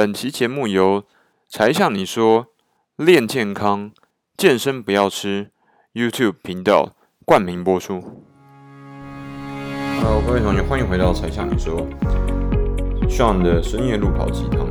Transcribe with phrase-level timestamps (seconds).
[0.00, 1.04] 本期节目由
[1.46, 2.46] 才向你说
[2.96, 3.92] 练健康、
[4.34, 5.50] 健身不要吃
[5.92, 6.94] YouTube 频道
[7.26, 8.00] 冠名播出。
[10.00, 11.86] Hello，各位同学，欢迎回到才向你说
[13.10, 14.66] Sean 的深夜路跑鸡汤。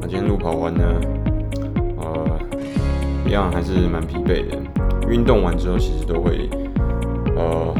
[0.00, 0.82] 那今天路跑完呢，
[1.98, 2.40] 呃，
[3.28, 4.58] 一样还是蛮疲惫的。
[5.08, 6.50] 运动完之后，其实都会，
[7.36, 7.72] 呃，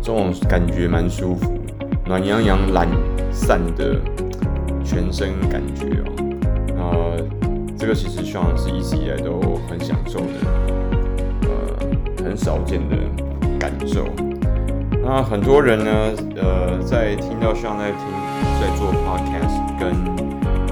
[0.00, 1.52] 这种感觉蛮舒服，
[2.06, 2.88] 暖洋洋、懒
[3.30, 4.00] 散的
[4.82, 6.29] 全身感觉哦。
[6.90, 7.16] 呃，
[7.78, 10.26] 这个其实希望是一直以来都很享受的，
[11.42, 12.96] 呃，很少见的
[13.58, 14.04] 感受。
[15.02, 15.90] 那很多人呢，
[16.36, 18.00] 呃，在听到希望在听
[18.60, 19.94] 在做 podcast 跟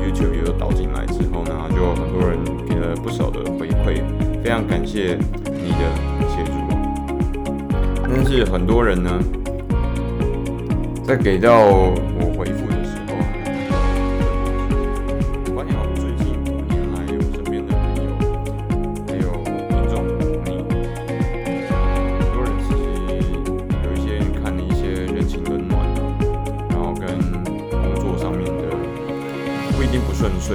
[0.05, 2.39] YouTube 也有导进来之后呢，就很多人
[2.69, 4.03] 给了不少的回馈，
[4.43, 6.53] 非常感谢你的协助。
[8.03, 9.11] 但是很多人呢，
[11.05, 11.91] 在给到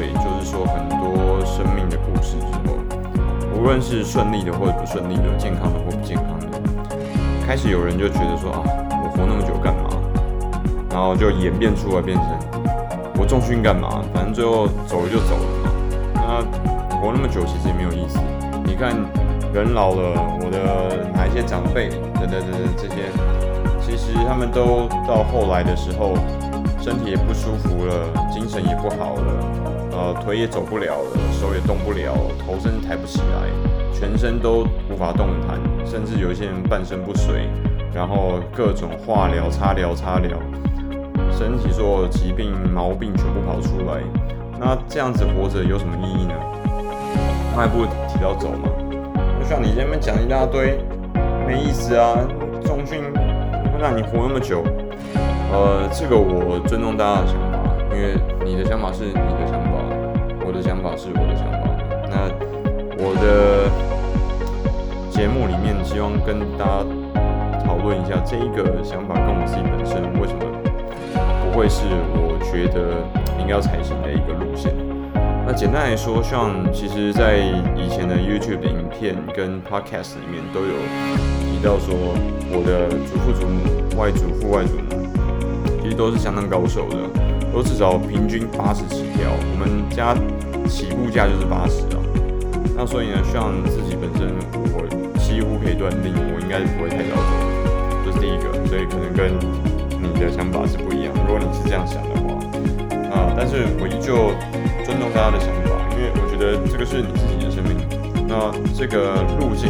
[0.02, 2.78] 就是说，很多生命的故事之后，
[3.56, 6.60] 无论是顺利的或者不顺利的，健康的或不健康的，
[7.46, 9.90] 开始有人就觉得说啊，我活那么久干嘛？
[10.90, 12.26] 然后就演变出来变成
[13.20, 14.02] 我重训干嘛？
[14.14, 15.70] 反正最后走了就走了嘛。
[16.16, 18.20] 那活那么久其实也没有意思。
[18.66, 18.96] 你看
[19.54, 23.10] 人老了，我的哪一些长辈等等等等这些，
[23.82, 26.14] 其实他们都到后来的时候，
[26.82, 29.63] 身体也不舒服了，精神也不好了。
[29.96, 32.14] 呃，腿也走不了了，手也动不了，
[32.44, 37.48] 头甚至抬不起来，全身都无法动弹，甚至有一些人半身不遂，
[37.94, 40.38] 然后各种化疗、擦疗、擦疗，
[41.32, 44.02] 身体所有的疾病毛病全部跑出来。
[44.60, 46.34] 那这样子活着有什么意义呢？
[47.56, 48.70] 那还不如提早走嘛。
[49.40, 50.80] 就像你前面讲一大堆，
[51.46, 52.18] 没意思啊。
[52.66, 54.64] 重训会让你活那么久，
[55.52, 57.60] 呃，这个我尊重大家的想法，
[57.92, 59.46] 因为你的想法是你的
[60.84, 60.92] 法。
[60.96, 61.58] 是我的想法。
[62.12, 62.30] 那
[63.00, 63.68] 我的
[65.10, 66.86] 节目里面，希望跟大家
[67.66, 70.46] 讨论一下这一个想法跟我自己本身为什么
[71.44, 71.82] 不会是
[72.14, 73.02] 我觉得
[73.40, 74.72] 应该要采行的一个路线。
[75.46, 77.38] 那简单来说，像其实在
[77.76, 80.78] 以前的 YouTube 的影片跟 Podcast 里面都有
[81.50, 81.96] 提到说，
[82.54, 85.04] 我的祖父祖母、外祖父外祖母
[85.82, 86.98] 其实都是相当高手的，
[87.52, 89.32] 都至少平均八十起跳。
[89.34, 90.16] 我们家。
[90.68, 92.02] 起步价就是八十啊，
[92.76, 94.34] 那所以呢，像自己本身，
[94.74, 94.88] 我
[95.20, 99.32] 几乎可以断定，我应该是不会太早走的，这是第一个，所以可能跟
[100.02, 101.14] 你的想法是不一样。
[101.14, 102.34] 如果你是这样想的话，
[103.14, 104.34] 啊，但是我依旧
[104.84, 107.78] 尊重大家的想法，因为我觉得这个是你自己的生命，
[108.28, 109.70] 那这个路径，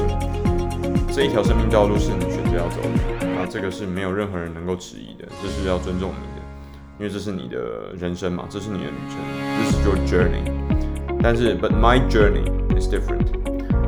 [1.12, 6.42] 这一条生命道路是你选择要走的，那这个是没有任何人能够质疑的，这是要尊重你的，
[7.00, 9.20] 因为这是你的人生嘛，这是你的旅程
[9.60, 10.73] ，This is your journey。
[11.24, 12.44] 但是，but my journey
[12.78, 13.28] is different。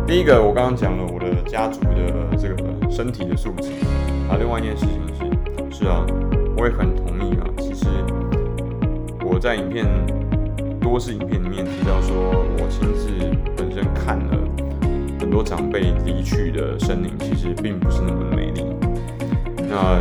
[0.07, 3.72] 第一个，我刚刚讲了我的家族的这个身体的素质。
[4.29, 5.01] 啊，另外一件事情
[5.69, 6.06] 是，是啊，
[6.56, 7.44] 我也很同意啊。
[7.57, 7.88] 其实
[9.22, 9.85] 我在影片
[10.79, 13.09] 多次影片里面提到说，我亲自
[13.57, 14.38] 本身看了
[15.19, 18.63] 很多长辈离去的身影，其实并不是那么美丽。
[19.67, 20.00] 那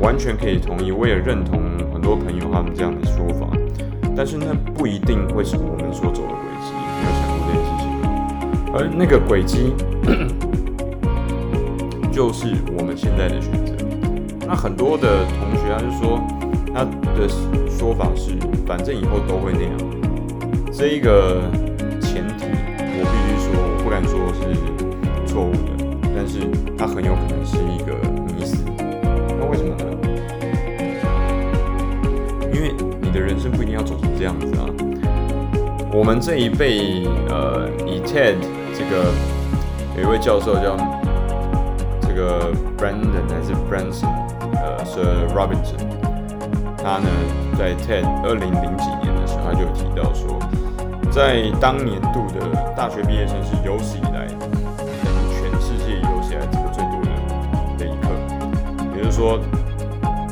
[0.00, 1.60] 完全可以同意，我也认同
[1.92, 3.46] 很多朋友他们这样的说法。
[4.16, 6.32] 但是那不一定会是我们所走的
[8.78, 9.72] 而那个轨迹，
[12.12, 13.72] 就是我们现在的选择。
[14.46, 16.20] 那很多的同学他就说，
[16.74, 16.84] 他
[17.18, 17.26] 的
[17.70, 19.72] 说法是，反正以后都会那样。
[20.70, 21.40] 这一个
[22.02, 22.44] 前提，
[22.78, 24.44] 我必须说，我不敢说是
[25.26, 25.72] 错误的，
[26.14, 26.40] 但是
[26.76, 27.96] 它很有可能是一个
[28.34, 28.62] 迷思。
[29.38, 29.84] 那为什么呢？
[32.52, 34.68] 因为你的人生不一定要走成这样子啊！
[35.92, 38.36] 我们这一辈，呃，以 TED
[38.76, 39.10] 这个
[39.96, 40.76] 有一位教授叫
[42.02, 44.06] 这个 Brandon 还是 Branson，
[44.54, 45.80] 呃，Sir Robinson，
[46.76, 47.08] 他呢
[47.58, 50.38] 在 TED 二零零几年的时候，他就提到说，
[51.10, 52.46] 在当年度的
[52.76, 57.08] 大学毕业生是有史以来等于全世界有史以来这个最多的
[57.78, 58.04] 的一刻，
[58.94, 59.40] 也就是说，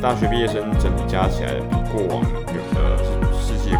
[0.01, 2.55] 大学毕业生整体加起来比过往有。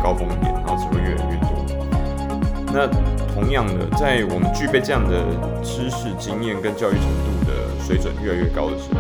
[0.04, 1.50] 高峰点，然后只会越来越多。
[2.72, 2.86] 那
[3.36, 5.22] 同样的，在我们具备这样的
[5.62, 7.52] 知识、经验跟教育程度的
[7.84, 9.00] 水准越来越高的时候，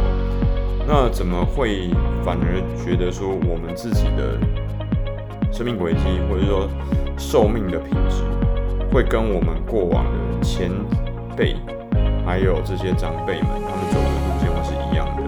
[0.85, 1.89] 那怎么会
[2.21, 4.37] 反而觉得说我们自己的
[5.53, 6.67] 生命轨迹，或者说
[7.17, 8.23] 寿命的品质，
[8.93, 10.69] 会跟我们过往的前
[11.37, 11.55] 辈，
[12.25, 15.23] 还有这些长辈们他们走的路线会是一样的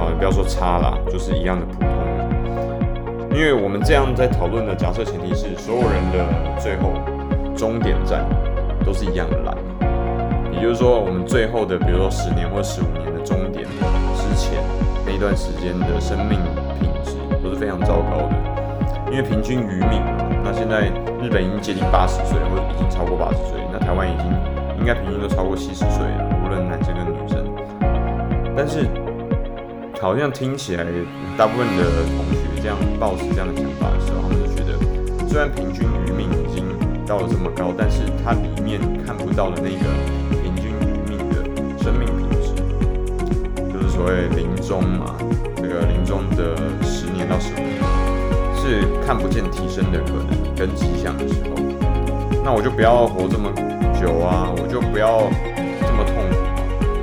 [0.00, 1.90] 啊，不要说差啦，就是一样的普通。
[3.36, 6.94] 因为我们这样在讨论的假设前提是，所有人的最后
[7.56, 8.24] 终点站
[8.84, 9.56] 都是一样的烂，
[10.52, 14.62] 也就是说，我们最后的，比如说十年或十五年的终点之前
[15.06, 16.38] 那一段时间的生命
[16.80, 17.12] 品质
[17.42, 18.34] 都是非常糟糕的，
[19.10, 20.88] 因为平均余命嘛，那现在
[21.22, 24.26] 日本已经接近八十岁，或者已经超过八十岁，那台湾已经
[24.78, 27.44] 应该平均都超过七十岁了，无论男生跟女生，
[28.56, 28.88] 但是。
[30.02, 30.84] 好像听起来，
[31.38, 31.84] 大部分的
[32.14, 34.76] 同学这样抱持这样的想法的时候，他们就觉得，
[35.26, 36.66] 虽然平均余命已经
[37.06, 39.84] 到了这么高，但是它里面看不到的那个
[40.42, 41.44] 平均余命的
[41.82, 42.54] 生命品质，
[43.72, 45.14] 就是所谓临终嘛，
[45.56, 47.78] 这个临终的十年到十五年
[48.56, 51.56] 是看不见提升的可能跟迹象的时候，
[52.42, 53.52] 那我就不要活这么
[54.00, 55.28] 久啊，我就不要
[55.80, 56.36] 这么痛苦，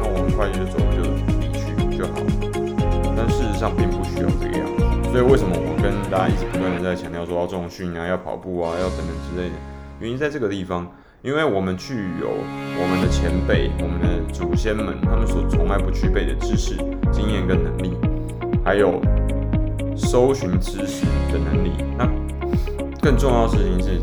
[0.01, 1.01] 那我很快就走就
[1.39, 2.25] 离去就好了。
[3.15, 3.61] 但事实。
[3.61, 9.55] 上并不需要这个样子，所以为什么我跟大家一直不断的在强调说要重训啊，要跑步啊，要等等之类的，
[10.01, 16.75] 原因在这个地方，因为我们具有我们的前辈、我们的祖先们他们所从来不具备的知识、
[17.11, 17.93] 经验跟能力，
[18.65, 18.99] 还有
[19.95, 21.71] 搜寻知识的能力。
[21.95, 22.09] 那
[22.99, 24.01] 更重要的事情是，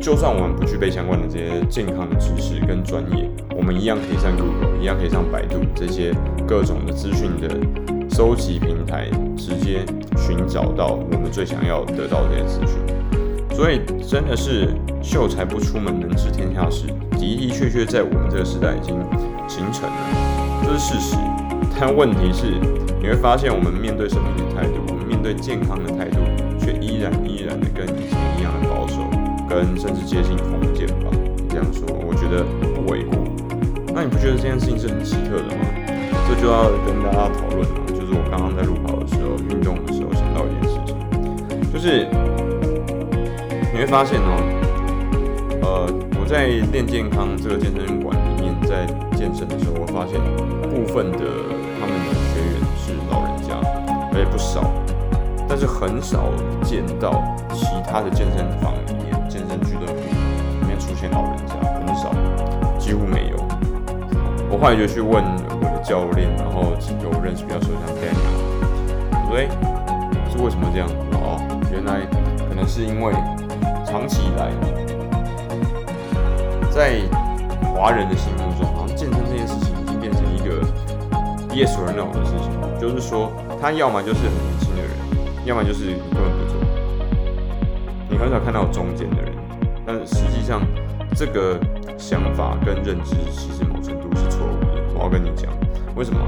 [0.00, 6.14] 就算我们不具备相关的这些健康的知识跟专业，我们一样可以上 Google，一样可以上百度这些
[6.46, 7.48] 各种的资讯的。
[8.12, 9.86] 收集平台直接
[10.16, 12.76] 寻找到我们最想要得到的这些资讯，
[13.52, 18.94] 所以真的是秀才不出门能知天下事，的的确确在我们这个时代已经
[19.48, 19.96] 形成了，
[20.64, 21.16] 这是事实。
[21.78, 22.60] 但问题是，
[23.00, 26.18] 你会发现我们面对生命的态度，我们面对健康的态度，
[26.60, 29.00] 却依然依然的跟以前一样的保守，
[29.48, 31.08] 跟甚至接近封建吧。
[31.36, 32.44] 你这样说，我觉得
[32.76, 33.16] 不为过。
[33.94, 35.64] 那你不觉得这件事情是很奇特的吗？
[36.28, 37.80] 这就要跟大家讨论了。
[37.88, 40.92] 就是我刚刚在路跑的时候，运动的时候想到一件事情，
[41.72, 42.06] 就是
[43.80, 44.36] 你会发现哦，
[45.62, 45.88] 呃，
[46.20, 48.84] 我在练健康这个健身馆里面在
[49.16, 50.20] 健身的时候，我发现
[50.68, 51.24] 部分的
[51.80, 53.56] 他们的学员是老人家，
[54.12, 54.68] 而且不少，
[55.48, 56.28] 但是很少
[56.62, 57.24] 见到
[57.54, 59.96] 其他的健身房里面、健身俱乐部
[60.60, 62.12] 里面出现老人家，很少，
[62.78, 63.38] 几乎没有。
[64.50, 65.24] 我后来就去问
[65.56, 65.80] 我的。
[65.82, 69.48] 教练，然后有认识比较熟，像 Daniel，对，
[70.30, 70.86] 是为什么这样？
[71.14, 71.40] 哦，
[71.72, 72.06] 原来
[72.46, 73.14] 可能是因为
[73.90, 74.52] 长期以来，
[76.70, 77.00] 在
[77.74, 80.62] 华人的心目中，好像健身这件事情已经变成一个
[81.52, 82.48] yes or no 的事情，
[82.80, 84.90] 就是说他要么就是很年轻的人，
[85.44, 86.60] 要么就是你根本不做，
[88.08, 89.32] 你很少看到中间的人。
[89.84, 90.62] 但实际上，
[91.16, 91.58] 这个
[91.98, 94.80] 想法跟认知其实某程度是错误的。
[94.94, 95.50] 我要跟你讲。
[95.96, 96.20] 为什么？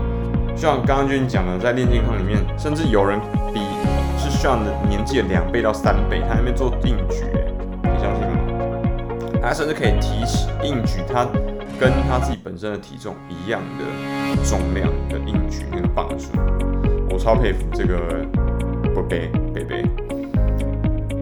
[0.56, 3.20] 像刚刚就你讲的，在练健康里面，甚至有人
[3.54, 3.60] 比
[4.18, 4.58] 是像
[4.88, 7.41] 年纪的两倍到三倍，他还没做定举，你相信吗？
[9.42, 11.26] 他甚至可以提起硬举，他
[11.78, 13.84] 跟他自己本身的体重一样的
[14.44, 16.30] 重量的硬举那个磅数，
[17.10, 18.24] 我超佩服这个
[18.94, 19.18] 伯伯
[19.52, 19.76] 伯伯。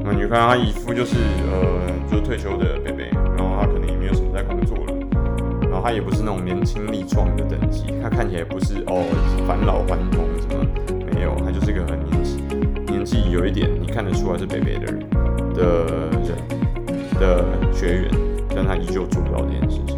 [0.05, 1.17] 那你看他一副就是
[1.51, 3.03] 呃，就是退休的伯伯，
[3.37, 4.95] 然后他可能也没有什么在工作了。
[5.63, 9.03] 然后他也不是那种年轻力壮的等级，他看起来不是哦
[9.49, 10.63] 返老还童什么
[11.11, 12.47] 没有，他就是一个很年轻
[12.87, 14.99] 年纪有一点你看得出来是北北的人
[15.55, 15.87] 的
[16.21, 16.37] 人
[17.21, 18.11] 的学员，
[18.57, 19.97] 但他依旧做不到这件事情。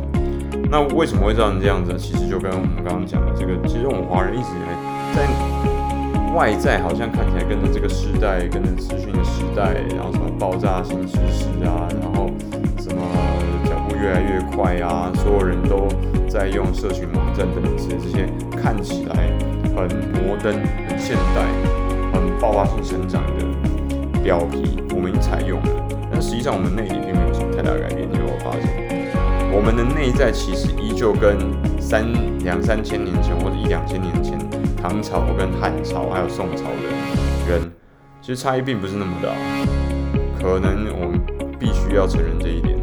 [0.68, 1.96] 那为什么会造成这样子？
[1.96, 4.74] 其实就跟我们刚刚讲的这个，其实我们华人一直以来
[5.14, 12.28] 在外在好像看起来跟着这个时代，跟着资讯的时代，然后什么爆炸性知识啊，然后
[12.78, 13.00] 什么
[13.64, 13.92] 脚步。
[14.02, 15.12] 越来越快啊！
[15.14, 15.86] 所有人都
[16.28, 18.26] 在用社群网站等等之类这些
[18.60, 19.30] 看起来
[19.76, 20.52] 很摩登、
[20.88, 21.46] 很现代、
[22.12, 25.81] 很爆发性成长的表皮，我们已经采用了。
[26.22, 28.08] 实际上，我们内里并没有什么太大改变。
[28.12, 29.10] 结果发现，
[29.50, 31.36] 我们的内在其实依旧跟
[31.80, 32.06] 三
[32.44, 34.38] 两三千年前或者一两千年前
[34.80, 37.60] 唐朝跟汉朝还有宋朝的人，
[38.20, 39.28] 其实差异并不是那么大。
[40.38, 41.20] 可能我们
[41.58, 42.78] 必须要承认这一点。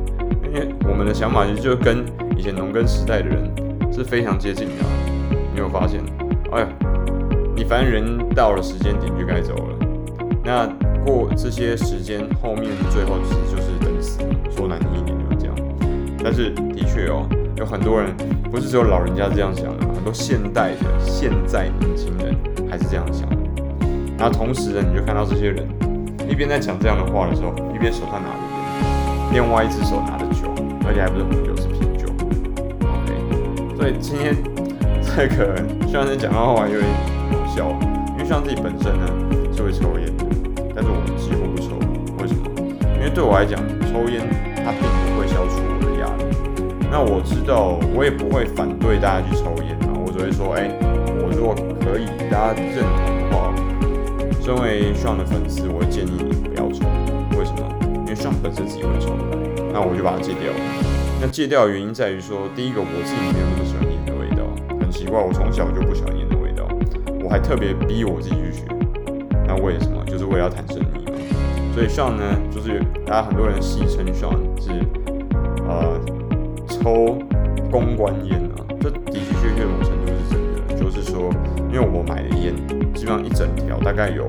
[0.52, 2.04] 因为我们的想法其实就跟
[2.36, 3.50] 以前农耕时代的人
[3.92, 4.74] 是非常接近的，
[5.54, 6.02] 你有发现？
[6.52, 6.68] 哎呀，
[7.56, 9.78] 你反正人到了时间点就该走了，
[10.44, 10.68] 那
[11.06, 14.20] 过这些时间后面最后其实就是等死，
[14.56, 15.56] 说难听一点就是这样。
[16.24, 18.16] 但是的确哦，有很多人
[18.52, 22.36] 不是只有老人家这样想的，很多现代的现在年轻人
[22.70, 23.38] 还是这样想的。
[24.18, 25.66] 然后同时呢，你就看到这些人
[26.30, 30.52] 一边在讲这样的话的时候，一边手上拿着烟，另外一只手拿着酒，
[30.86, 32.08] 而且还不是红酒，是啤酒。
[32.84, 34.36] OK，所以今天
[35.02, 35.56] 这个
[35.88, 36.86] 虽然是讲到话有点
[37.32, 37.70] 搞笑，
[38.12, 39.08] 因为像自己本身呢
[39.56, 40.12] 是会抽烟，
[40.80, 41.76] 但是我几乎不抽。
[42.24, 42.48] 为什么？
[42.96, 43.60] 因为对我来讲，
[43.92, 44.24] 抽烟
[44.64, 46.24] 它并不会消除我的压力。
[46.90, 49.76] 那我知道，我也不会反对大家去抽烟。
[49.84, 50.72] 啊，我只会说，哎，
[51.20, 53.54] 我如果可以，大家认同的话。
[54.40, 56.88] 身为 Sean 的粉丝，我建议你不要抽。
[57.38, 57.68] 为什么？
[57.84, 59.12] 因为 Sean 本身自己会抽，
[59.74, 60.60] 那我就把它戒掉了。
[61.20, 64.48] 那戒掉的原因在于说，第一个，我自己没有那么喜欢烟的味道，
[64.80, 66.64] 很奇怪，我从小就不喜欢烟的味道，
[67.22, 68.64] 我还特别逼我自己去学。
[69.50, 70.06] 那为什么？
[70.06, 71.18] 就是为了要谈生意嘛。
[71.74, 74.70] 所以 Sean 呢，就是大家很多人戏称 Sean 是
[75.68, 76.00] 呃
[76.68, 77.18] 抽
[77.72, 81.32] 公关烟啊，这的的确确某程度是真的，就是说，
[81.74, 82.54] 因为我买的烟。
[82.94, 84.28] 基本上一整条大概有，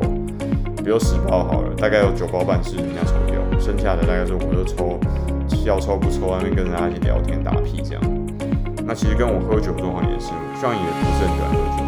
[0.79, 4.99] 比如十包好了，大概有九包半是人家抽掉，剩下的大概是我就抽，
[5.67, 8.03] 要抽不抽，那边跟人家一起聊天打屁这样。
[8.87, 11.83] 那其实跟我喝酒状况也是，虽然也不是很喜欢喝酒，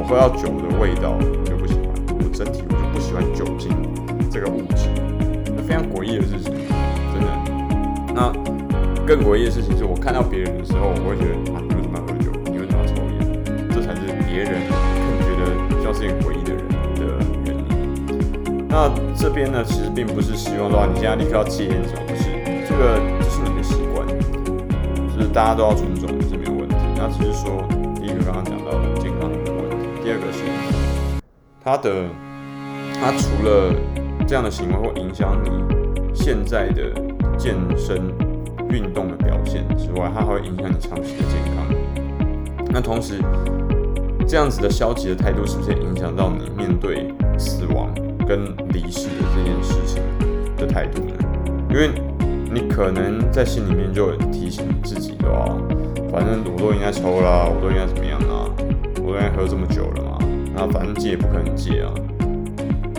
[0.00, 2.77] 我喝到酒的味道我就不喜欢，我整体我就不喜欢酒精
[4.38, 4.86] 这个物质，
[5.66, 6.54] 非常诡异的事情，
[7.12, 7.26] 真的。
[8.14, 8.32] 那
[9.04, 12.30] 更诡异的事情是我看到别人的时候，我会觉得啊，你为什么要喝酒？
[12.44, 13.18] 你为什么要抽烟？
[13.74, 14.62] 这才是别人
[15.26, 15.92] 觉得像。
[15.92, 16.76] 是一个诡异的人的
[17.46, 17.64] 原理。
[18.68, 22.30] 那这边呢，其实并不是希望说你现在立刻要戒烟，什么不是？
[22.68, 24.06] 这个这是你的习惯，
[25.16, 26.76] 就是大家都要尊重，这没有问题。
[26.94, 27.66] 那只是说，
[27.96, 30.44] 第一个刚刚讲到的健康的问题，第二个是
[31.64, 32.04] 他的，
[33.00, 33.74] 他除了
[34.28, 35.50] 这样的行为会影响你
[36.14, 36.92] 现在的
[37.38, 37.96] 健身
[38.68, 41.64] 运动的表现之外，它还会影响你长期的健康。
[42.70, 43.14] 那同时，
[44.26, 47.08] 这样子的消极的态度，是不是也影响到你面对
[47.38, 47.88] 死亡
[48.28, 50.02] 跟离世的这件事情
[50.58, 51.14] 的态度呢？
[51.70, 51.88] 因为
[52.52, 55.56] 你可能在心里面就提醒自己的话，
[56.12, 58.44] 反正我都应该抽啦，我都应该怎么样啊？
[58.96, 60.18] 我都应该喝这么久了嘛，
[60.54, 61.88] 那反正戒也不可能戒啊，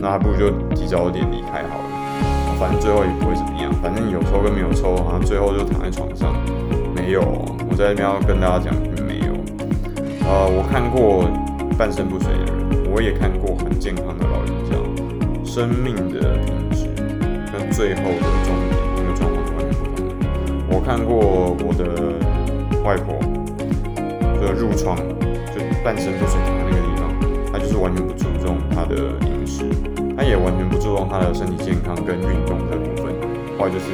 [0.02, 6.34] 那还不如就提早一点离开好了，反正最后也不会怎么样，反正有抽跟没有抽，好像最后就躺在床上，
[6.96, 7.22] 没有，
[7.70, 8.74] 我在这边要跟大家讲。
[9.08, 9.34] 没有
[10.28, 11.26] 呃，我看过
[11.76, 14.78] 半身不遂的人，我也看过很健康的老人家，
[15.44, 16.86] 生命的品质
[17.52, 20.06] 跟最后的终点那个状况完全不同。
[20.70, 21.82] 我看过我的
[22.86, 23.18] 外婆，
[24.40, 24.96] 就褥疮，
[25.50, 27.10] 就半身不遂躺在那个地方，
[27.52, 28.96] 她就是完全不注重她的
[29.28, 29.64] 饮食，
[30.18, 33.14] 他也完全不注重他的身体健康跟运动的部分。
[33.60, 33.86] 后来就是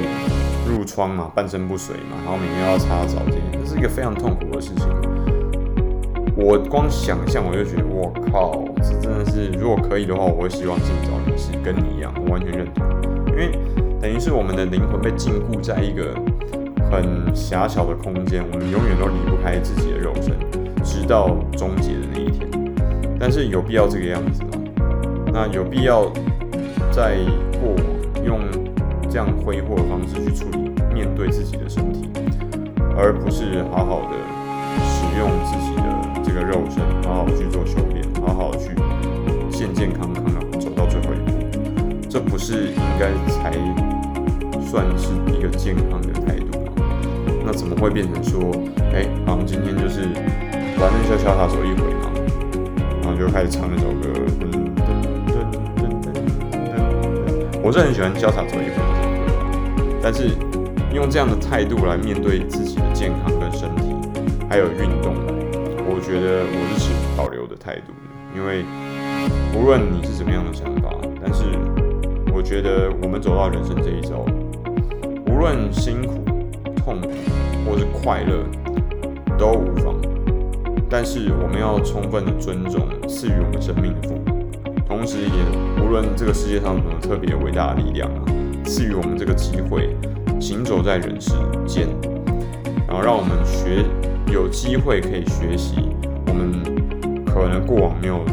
[0.66, 4.88] 褥疮嘛，半身不遂嘛，然后每天要擦澡这些，这是一个非常痛苦的事情。
[6.38, 12.86] 我光想象我就觉得，我靠，这真的是，如果可以的话，我会希望尽早离世，跟你一样，我完全认同。
[13.32, 13.52] 因为
[14.00, 16.16] 等于是我们的灵魂被禁锢在一个
[16.90, 20.34] 很狭小的空间，我们永远都离不开自己的肉身，
[20.82, 22.65] 直到终结的那一天。
[23.20, 24.50] 但是有必要这个样子吗？
[25.34, 26.12] 那有必要
[26.92, 27.18] 在
[27.60, 28.40] 过往用
[29.10, 32.10] 这样挥霍的方式去处理面对自己的身体，
[32.98, 34.18] 而不是好好的
[34.84, 35.84] 使用自己的。
[36.28, 38.72] 这个肉身，好好去做修炼，好好去
[39.50, 41.32] 健健康康的走到最后一步，
[42.10, 43.54] 这不是应该才
[44.60, 46.74] 算是一个健康的态度吗？
[47.46, 48.52] 那怎么会变成说，
[48.94, 50.02] 哎，好像今天就是
[50.78, 51.95] 反正就潇洒走一回
[53.16, 55.40] 嘛，然后就开始唱那首歌，噔噔噔
[55.72, 56.14] 噔噔
[56.52, 56.78] 噔噔。
[57.64, 58.98] 我是很喜欢潇洒走一回这首歌，
[60.02, 60.30] 但是
[60.94, 63.96] 用这样的态度来面对自己的健康跟身体，
[64.50, 65.16] 还有运动。
[65.88, 67.94] 我觉得我是持保留的态度，
[68.36, 68.66] 因为
[69.56, 70.90] 无论你是什么样的想法，
[71.24, 71.44] 但是
[72.34, 74.26] 我觉得我们走到人生这一遭，
[75.28, 76.24] 无论辛苦、
[76.76, 77.10] 痛苦
[77.66, 78.44] 或是快乐
[79.38, 79.96] 都无妨，
[80.90, 84.44] 但是我们要充分的尊重赐予我们生命的父母，
[84.88, 88.22] 同时也无论这个世界上有什么特别伟大的力量啊，
[88.64, 89.96] 赐予我们这个机会
[90.40, 91.32] 行走在人世
[91.66, 91.88] 间，
[92.88, 93.86] 然后让我们学。
[94.34, 95.76] 有机会可以学习，
[96.28, 96.52] 我们
[97.26, 98.26] 可能过往没有，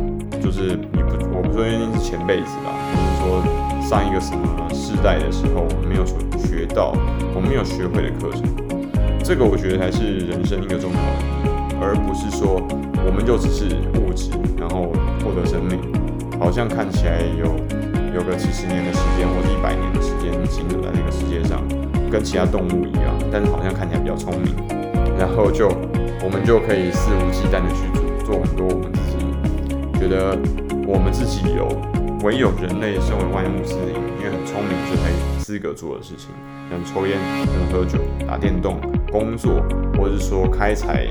[0.43, 6.95] 就是你不，我不说一定是前辈子吧，就是说上一个什么世代的时候，我们没有所学到，
[7.35, 8.43] 我们没有学会的课程，
[9.23, 11.52] 这个我觉得才是人生一个重要的，
[11.83, 12.63] 而不是说
[13.05, 13.67] 我们就只是
[13.99, 14.93] 物质，然后
[15.25, 15.81] 获得生命，
[16.39, 17.47] 好像看起来有
[18.15, 21.61] 有个几十年的时间或者一百年的时间行走在这个世界上，
[22.11, 24.55] 跟其他动物一样，但是好像看起来比较聪明。
[25.19, 25.69] 然后就
[26.23, 27.83] 我们就可以肆无忌惮的去
[28.25, 29.19] 做很多我们自己
[29.99, 30.39] 觉得
[30.87, 31.69] 我们自己有
[32.23, 35.11] 唯有人类身为万物之灵，因为很聪明，所以才
[35.43, 36.31] 资格做的事情，
[36.71, 39.63] 像抽烟、能喝酒、打电动、工作，
[39.99, 41.07] 或者是说开采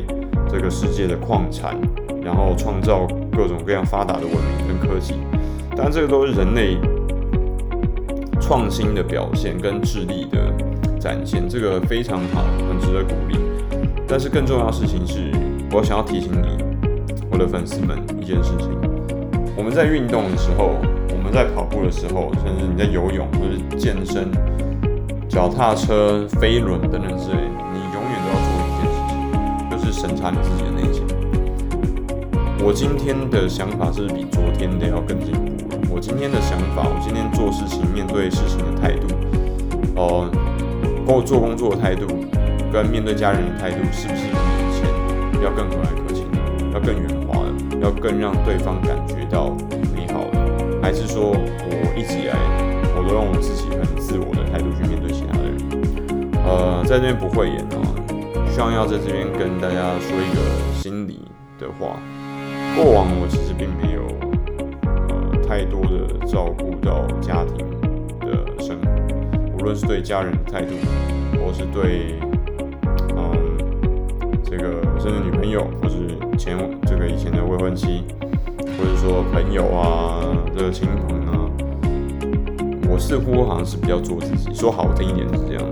[0.52, 1.80] 这个世界的矿产，
[2.22, 5.14] 然后创造各种各样发达的文明跟科技。
[5.78, 6.78] 当然，这个都是人类
[8.42, 10.54] 创新的表现跟智力的
[11.00, 13.38] 展现，这个非常好，很值得鼓励。
[14.06, 15.32] 但是更重要的事情是，
[15.72, 16.62] 我想要提醒你，
[17.32, 18.70] 我的粉丝们一件事情：
[19.56, 20.76] 我们在运动的时候，
[21.12, 24.30] 我们在跑步的时候，甚至你在游泳或者健身、
[25.30, 27.38] 脚踏车、飞轮等等之类，
[29.92, 31.04] 审查你自己的内心。
[32.64, 35.52] 我今天的想法是比昨天的要更进步。
[35.90, 39.08] 我今天的想法，我今天做事情、面对事情的态度，
[39.96, 40.32] 哦、呃，
[41.06, 42.08] 包括做工作的态度，
[42.72, 46.38] 跟面对家人的态度，是不是比以前要更和蔼可亲了，
[46.74, 49.50] 要更圆滑了，要更让对方感觉到
[49.94, 50.40] 美好的？
[50.82, 52.38] 还是说我一直以来，
[52.96, 55.54] 我都用我自己很自我的态度去面对其他的人？
[56.46, 57.78] 呃，在这边不会演啊，
[58.62, 60.40] 望要在这边跟大家说一个
[60.74, 61.22] 心里
[61.60, 61.98] 的话。
[62.76, 64.02] 过往我其实并没有
[64.88, 65.32] 呃。
[65.52, 67.58] 太多的照顾到家庭
[68.22, 70.74] 的生活，无论是对家人的态度，
[71.44, 72.16] 或是对
[73.18, 73.34] 嗯
[74.42, 78.06] 这个甚至女朋友，或是前这个以前的未婚妻，
[78.78, 80.24] 或者说朋友啊，
[80.58, 81.52] 这个亲朋啊，
[82.90, 84.54] 我似乎好像是比较做自己。
[84.54, 85.64] 说好听一点是这样，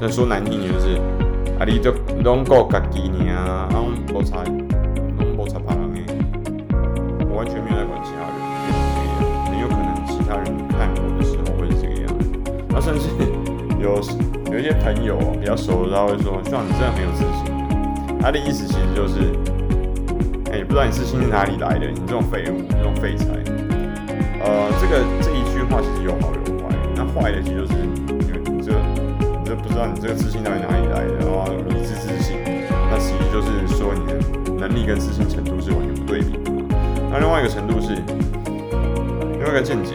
[0.00, 1.00] 但说难听一点就是
[1.58, 3.82] 啊，你就拢顾家己啊，啊，
[4.14, 6.06] 无差，拢无差别人诶，
[7.28, 8.38] 我完全没有在管其他人。
[9.50, 12.24] 很有可能其他人看我的时候会是这个样子，
[12.68, 13.08] 那甚至
[13.82, 14.00] 有
[14.52, 17.50] 有一些朋友比较熟的，他会说：“希望你真的很有自信。”
[18.22, 19.18] 他的意思其实就是，
[20.52, 21.88] 哎、不知道你自信是哪里来的？
[21.90, 23.26] 你这种废物，这种废材。
[24.44, 26.70] 呃，这个这一句话其实有好有坏。
[26.94, 31.17] 那坏的其实就是，因为你这你这不知道你这个自信到底哪里来的，
[32.90, 36.52] 那其实就是说你的能力跟自信程度是完全不对比的。
[37.10, 37.94] 那另外一个程度是，
[39.32, 39.94] 另外一个见解。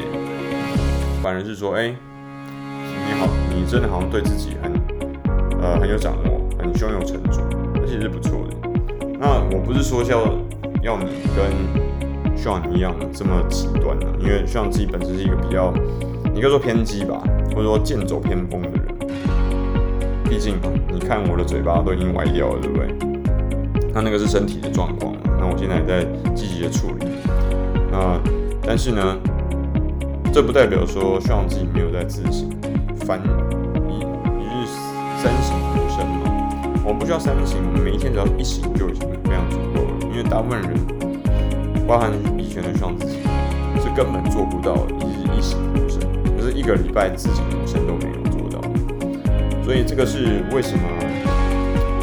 [1.22, 4.74] 反而是说，哎、你好，你真的好像对自己很，
[5.62, 7.40] 呃，很有掌握，很胸有成竹，
[7.76, 8.70] 这其实是不错的。
[9.18, 10.26] 那我不是说要
[10.82, 15.74] 要你跟像你一样这么极端的，因为 Sean 自己本身是一个比较，
[16.34, 17.24] 你可以说偏激吧，
[17.56, 18.83] 或者说剑走偏锋的。
[20.34, 20.58] 毕竟，
[20.92, 22.88] 你看我的嘴巴都已经歪掉了，对不对？
[23.94, 27.06] 那那个是身体的状况，那我现在还在积极的处理。
[27.92, 28.20] 那
[28.66, 29.16] 但是呢？
[30.34, 32.50] 这不代表说希望自己没有在自省，
[33.06, 33.22] 凡
[33.88, 34.00] 一
[34.42, 34.66] 一日
[35.22, 36.82] 三省吾身嘛。
[36.84, 39.94] 我不需要三省，我每一天只要一醒就已经非常足够了。
[40.10, 40.74] 因为大部分人，
[41.88, 43.20] 包含以前的希望自己，
[43.78, 46.02] 是根本做不到一日一省吾身，
[46.36, 48.23] 就是一个礼拜自省吾身都没有。
[49.64, 50.84] 所以这个是为什么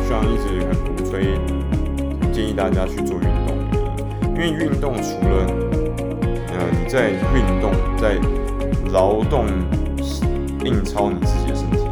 [0.03, 1.39] 希望一直很鼓吹，
[2.33, 3.55] 建议大家去做运动，
[4.35, 5.47] 因为运动除了
[6.49, 8.17] 呃你在运动，在
[8.93, 9.47] 劳动、
[10.65, 11.85] 硬操你自己的身体，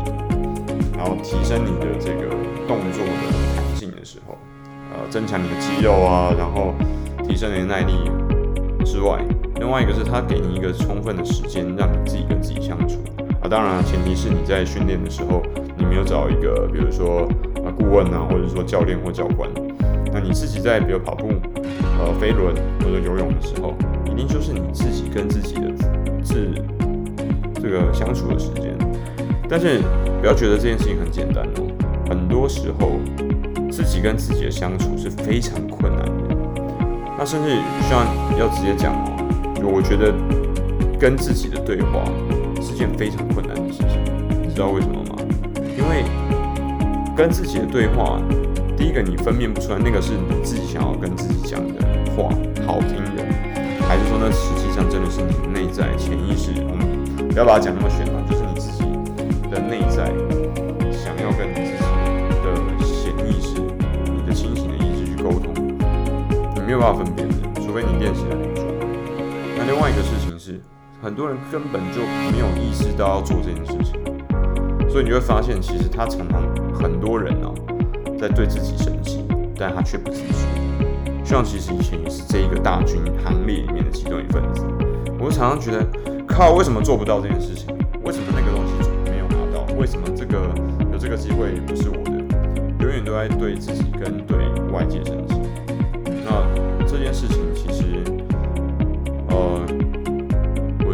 [0.97, 2.31] 然后提升你的这个
[2.67, 3.13] 动作的
[3.55, 4.37] 弹性的时候，
[4.93, 6.75] 呃，增强你的肌肉啊，然后
[7.27, 7.93] 提升你的耐力
[8.85, 9.23] 之外，
[9.57, 12.99] 另外一个是它给你一个充分的时间，让你自己跟自己相处。
[13.41, 13.49] 啊。
[13.49, 15.43] 当然，前提是你在训练的时候，
[15.77, 17.23] 你没有找一个，比如说
[17.65, 19.49] 啊顾问啊，或者说教练或教官。
[20.13, 21.29] 那你自己在比如跑步、
[21.99, 23.75] 呃飞轮或者游泳的时候。
[24.11, 25.71] 一定就是你自己跟自己的
[26.25, 26.53] 自
[27.63, 28.77] 这个相处的时间，
[29.49, 29.79] 但是
[30.21, 31.69] 不要觉得这件事情很简单哦。
[32.09, 32.99] 很多时候
[33.71, 36.37] 自己跟自己的相处是非常困难的。
[37.17, 37.51] 那甚至
[37.87, 38.03] 需要
[38.41, 38.93] 要直接讲
[39.63, 40.13] 哦，我觉得
[40.99, 42.03] 跟自己的对话
[42.61, 44.03] 是件非常困难的事情。
[44.43, 45.17] 你知道为什么吗？
[45.77, 46.05] 因为
[47.17, 48.21] 跟自己的对话，
[48.77, 51.75] 第一个你分辨不出来那个是你自己想要跟自己讲的
[52.17, 52.29] 话，
[52.67, 53.25] 好听的。
[53.89, 56.85] 还是说，那实际上真的是你内在潜意识，我们
[57.29, 58.85] 不要把它讲那么玄嘛，就是你自己
[59.51, 60.13] 的内在
[60.93, 61.89] 想要跟你自己
[62.45, 62.53] 的
[62.85, 63.57] 潜意识、
[64.13, 65.55] 你的清醒的意识去沟通，
[66.55, 68.61] 你没有办法分辨的，除非你练习了很久。
[69.57, 70.18] 那另外一个是，
[71.01, 72.01] 很多人根本就
[72.33, 74.01] 没有意识到要做这件事情，
[74.91, 76.43] 所以你会发现，其实他常常
[76.75, 77.55] 很多人哦，
[78.19, 79.25] 在对自己生气，
[79.57, 80.45] 但他却不自知。
[81.25, 84.67] 像其实以前也是这一个大军行列里面的其中一份子。
[85.21, 85.87] 我常常觉得，
[86.27, 87.69] 靠，为什么做不到这件事情？
[88.03, 89.65] 为什么那个东西没有拿到？
[89.79, 90.51] 为什么这个
[90.91, 92.11] 有这个机会不是我的？
[92.81, 94.37] 永远都在对自己跟对
[94.73, 95.37] 外界生气。
[96.25, 96.43] 那
[96.87, 97.38] 这件事情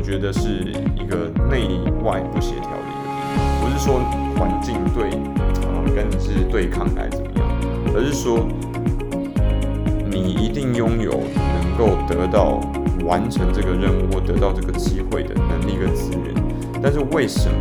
[0.05, 3.65] 觉得是一个内外不协调的一个地方。
[3.65, 3.99] 不是说
[4.37, 7.49] 环境对啊、跟你是对抗还是怎么样，
[7.97, 8.47] 而是说
[10.11, 12.61] 你一定拥有能够得到
[13.07, 16.35] 完成这个任务或得到这个机会的能力跟资源。
[16.83, 17.57] 但是为什么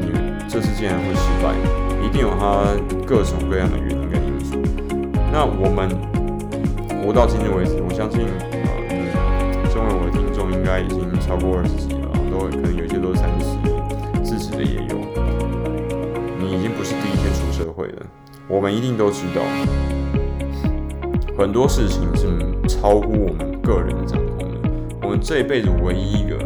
[0.00, 0.12] 你
[0.48, 1.52] 这次竟然会失败？
[2.00, 2.64] 一定有它
[3.04, 4.56] 各种各样的原因跟因素。
[5.32, 5.88] 那我们
[7.02, 8.30] 活到今日为止，我相信啊，
[9.70, 10.21] 身、为我的
[10.72, 13.44] 该已经超过二十几了，都可能有些都是三十，
[14.24, 14.96] 四十的也有。
[16.40, 18.06] 你已经不是第一天出社会了，
[18.48, 19.42] 我们一定都知道，
[21.36, 22.26] 很多事情是
[22.66, 24.70] 超乎我们个人的掌控的。
[25.02, 26.38] 我们这一辈子唯一一个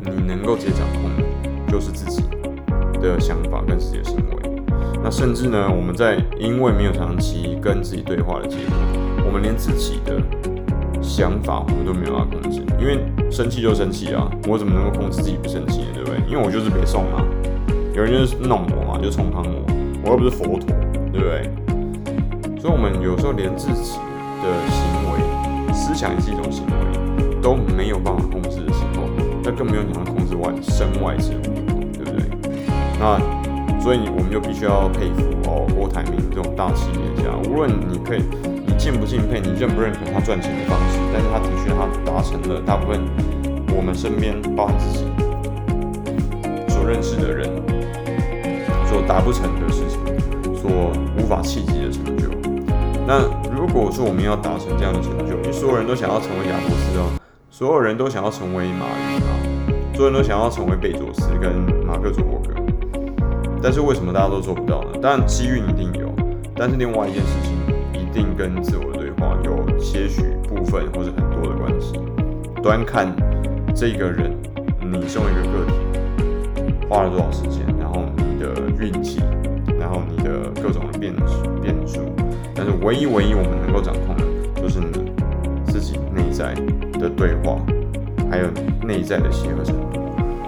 [0.00, 1.26] 你能够直接掌控的。
[1.68, 2.22] 就是自己
[3.02, 4.62] 的想法跟自己的行为，
[5.02, 8.76] 那甚至呢，我们在因为没有长期跟自己对话的结果，
[9.26, 10.22] 我们连自己的
[11.02, 12.62] 想法我们都没有办法控制。
[12.80, 15.86] 因为生气就生气啊，我怎么能够控制自己不生气呢？
[15.94, 16.18] 对不对？
[16.28, 17.22] 因为我就是北宋嘛，
[17.94, 19.62] 有人就是弄我嘛，就冲康我，
[20.04, 20.66] 我又不是佛陀，
[21.12, 21.50] 对不对？
[22.60, 23.98] 所以，我们有时候连自己
[24.42, 29.04] 的行为、思想也是一种行为，都没有办法控制的时候，
[29.44, 31.42] 那更没有想要控制外身外之物。
[31.92, 32.28] 对不对
[32.98, 33.18] 那
[33.80, 37.30] 所以，我们就必须要佩服哦，郭台铭这种大企业家。
[37.48, 38.22] 无论你可以，
[38.76, 43.00] 敬不敬佩，你认不认可他赚钱的方式，但是他的确他达成了大部分
[43.76, 45.04] 我们身边包含自己
[46.68, 47.50] 所认识的人
[48.86, 49.98] 所达不成的事情，
[50.56, 52.28] 所无法企及的成就。
[53.06, 57.10] 那如果说我们要达成这样的成就，因为所有人都想要成为亚伯斯哦，
[57.50, 59.32] 所有人都想要成为马云啊，
[59.94, 61.52] 所有人都想要成为贝佐斯跟
[61.84, 62.54] 马克·祖伯格。
[63.62, 64.98] 但是为什么大家都做不到呢？
[65.00, 66.12] 当然机遇一定有，
[66.54, 67.55] 但是另外一件事情
[68.16, 72.00] 定跟自我对话有些许部分或者很多的关系。
[72.62, 73.14] 端看
[73.74, 74.34] 这个人，
[74.80, 75.74] 你身为一个个体，
[76.88, 78.48] 花了多少时间，然后你的
[78.80, 79.20] 运气，
[79.78, 81.12] 然后你的各种变
[81.60, 82.00] 变数。
[82.54, 85.12] 但是唯一唯一我们能够掌控的，就是你
[85.66, 86.54] 自己内在
[86.98, 87.58] 的对话，
[88.30, 88.46] 还有
[88.82, 90.00] 内在的协和程度。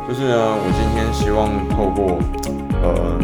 [0.09, 2.18] 就是呢，我今天希望透过。
[2.81, 3.18] 呃，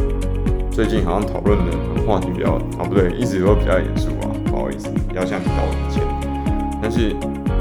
[0.69, 1.73] 最近好像讨论的
[2.05, 4.11] 话题比较啊，不对，一直都比较严肃，
[5.15, 6.03] 要向你道歉。
[6.83, 7.15] 但是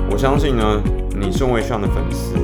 [0.10, 0.82] 我相信呢，
[1.16, 2.36] 你身为 Sean 的粉丝，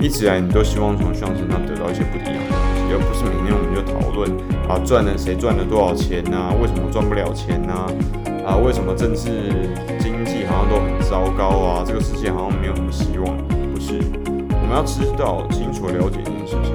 [0.00, 4.30] 一直以来你都希望从炫身上得到一些不一样的东西，而不是每天我们就讨论
[4.68, 7.86] 啊赚了谁赚了多少钱啊，为什么赚不了钱啊，
[8.46, 9.28] 啊为什么政治
[9.98, 13.36] 经济好像都很糟糕啊，这个世界好像没有什么希望。
[13.72, 13.98] 不是，
[14.50, 16.74] 我们要知道清楚了解一件事情。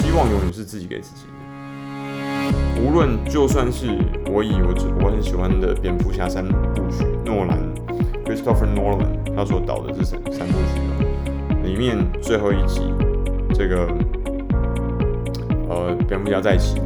[0.00, 2.82] 希望永远是自己给自己的。
[2.82, 3.86] 无论就算是
[4.30, 6.54] 我以我我很喜欢的蝙蝠侠三部
[6.90, 7.58] 曲，诺兰
[8.24, 12.82] Christopher Nolan 他所导的这三三部曲啊，里面最后一集
[13.54, 13.88] 这个
[15.68, 16.80] 呃蝙蝠侠再起，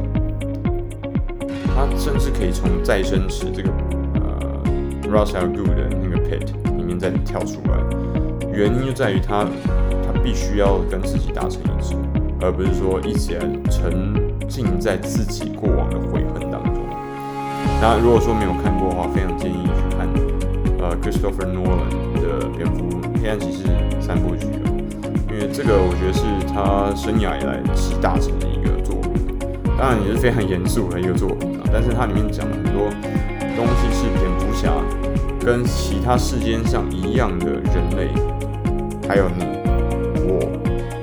[1.75, 3.69] 他甚至可以从再生池这个
[4.15, 4.63] 呃
[5.11, 7.77] Ra's al Ghul 的那个 pit 里面再跳出来，
[8.53, 9.45] 原因就在于他
[10.05, 11.95] 他必须要跟自己达成一致。
[12.41, 13.39] 而不是说一直
[13.71, 14.13] 沉
[14.49, 16.22] 浸在自己过往的悔恨当中。
[17.85, 20.07] 那如果说没有看过的话，非常建议去看
[20.79, 22.87] 呃 Christopher Nolan 的蝙蝠
[23.21, 23.63] 黑暗骑士
[23.99, 24.47] 三部曲，
[25.29, 29.37] 因为这个我觉得是他生涯以来集大成的一个作品。
[29.77, 32.87] 当然也是非常严肃的一个作品啊，但是它里面讲了很多
[33.57, 34.71] 东西是蝙蝠侠
[35.45, 38.07] 跟其他世间上一样的人类，
[39.09, 39.43] 还有你
[40.23, 40.39] 我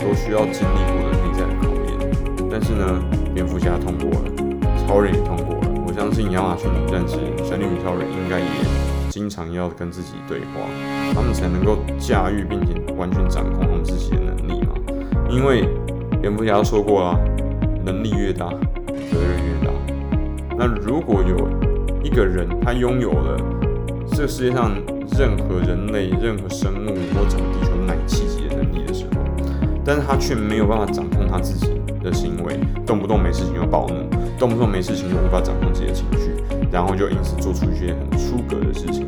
[0.01, 2.49] 都需要经历过的内在考验。
[2.51, 3.03] 但是呢，
[3.35, 5.60] 蝙蝠侠通过了，超人也通过。
[6.01, 8.47] 相信亚马逊女战士、神力女超人应该也
[9.11, 10.67] 经常要跟自己对话，
[11.13, 14.73] 他们才能够驾驭并且完全掌控他们自己的能力嘛。
[15.29, 15.69] 因为
[16.19, 17.21] 蝙蝠侠说过啊，
[17.85, 20.57] 能力越大，责任越大。
[20.57, 21.37] 那如果有
[22.03, 23.37] 一个人他拥有了
[24.11, 24.71] 这个世界上
[25.19, 29.21] 任何人类、任何生物或整个地球奶气级的能力的时候，
[29.85, 31.79] 但是他却没有办法掌控他自己。
[32.03, 34.09] 的行为，动不动没事情就暴怒，
[34.40, 36.33] 动不动没事情就无法掌控自己的情绪，
[36.72, 39.07] 然后就因此做出一些很出格的事情。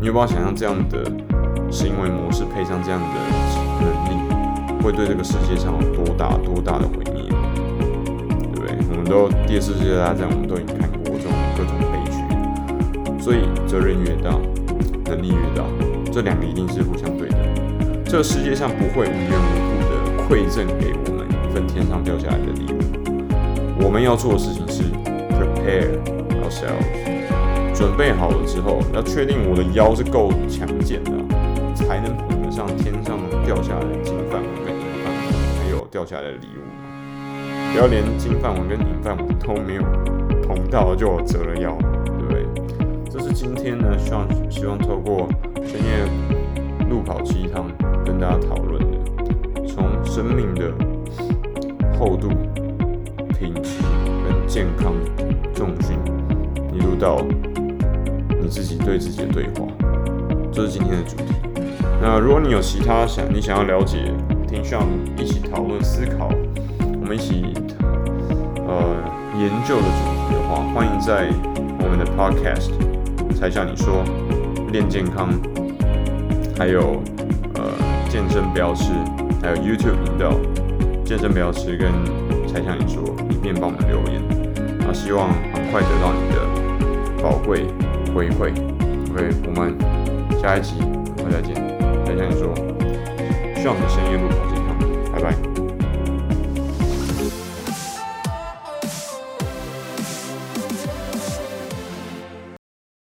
[0.00, 1.04] 你有办法想象这样的
[1.70, 3.06] 行为模式配上这样的
[3.78, 7.30] 能力，会对这个世界上有多大多大的毁灭？
[8.52, 8.76] 对不对？
[8.90, 14.34] 我们都第二次世界大战，我们都已经看过这种各种悲剧，所以责任越大，
[15.04, 15.62] 能力越大，
[16.12, 17.38] 这两个一定是互相对的。
[18.04, 19.94] 这个世界上不会无缘无故的
[20.26, 21.64] 馈赠给我们一份。
[21.68, 22.77] 天上掉下来的礼物，
[23.80, 24.82] 我们要做的事情是
[25.30, 25.98] prepare
[26.42, 31.12] ourselves，准备好了之后，要确定我的腰是够强健的，
[31.74, 35.16] 才能捧得上天上掉下来的金饭碗跟银饭碗，
[35.62, 36.60] 还有掉下来的礼物？
[37.72, 39.82] 不要连金饭碗跟银饭碗都没有
[40.46, 41.76] 碰到就折了腰，
[42.18, 42.44] 对不对？
[43.10, 45.28] 这是今天呢，希望希望透过
[45.64, 46.04] 深夜
[46.90, 47.70] 路跑鸡汤
[48.04, 50.72] 跟大家讨论的，从生命的
[51.98, 52.28] 厚度、
[54.58, 54.92] 健康
[55.54, 55.96] 重训，
[56.74, 57.24] 一路到
[58.42, 59.68] 你自己对自己的对话，
[60.50, 61.26] 这是今天的主题。
[62.02, 64.12] 那如果你有其他想你想要了解，
[64.48, 64.82] 听需要
[65.16, 66.28] 一起讨论思考，
[67.00, 67.54] 我们一起
[68.66, 68.96] 呃
[69.38, 71.28] 研究的主题的话，欢迎在
[71.78, 72.72] 我们的 Podcast
[73.38, 74.02] 才向你说
[74.72, 75.28] 练健康，
[76.58, 77.00] 还有
[77.54, 77.62] 呃
[78.08, 78.90] 健身标识，
[79.40, 80.32] 还有 YouTube 频道
[81.04, 81.92] 健身标识跟
[82.48, 84.47] 才向你说里面帮我们留言，
[84.88, 87.66] 那希望很快得到你的宝贵
[88.14, 88.50] 回馈。
[89.12, 89.76] OK，我们
[90.40, 90.76] 下一集
[91.18, 91.54] 我们再见。
[92.06, 92.54] 再见说，
[93.54, 95.47] 希望你的深夜路跑健康，拜拜。